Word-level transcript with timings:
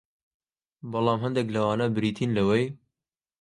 بەڵام 0.91 1.19
هەندێک 1.25 1.47
لەوانە 1.55 1.85
بریتین 1.95 2.31
لەوەی 2.37 2.65